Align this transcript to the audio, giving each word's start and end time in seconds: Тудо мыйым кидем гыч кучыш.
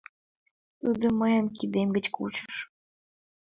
Тудо 0.79 1.05
мыйым 1.19 1.45
кидем 1.57 1.89
гыч 1.95 2.05
кучыш. 2.15 2.55